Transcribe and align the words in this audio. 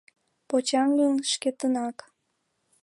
Почаҥын 0.47 1.13
шкетынак. 1.31 1.97